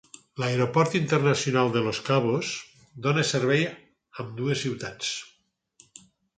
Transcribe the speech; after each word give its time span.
L'Aeroport 0.43 0.95
Internacional 0.99 1.69
de 1.75 1.83
Los 1.89 1.99
Cabos 2.07 2.55
dona 3.07 3.27
servei 3.35 3.69
a 3.71 3.77
ambdues 4.27 4.65
ciutats. 4.67 5.15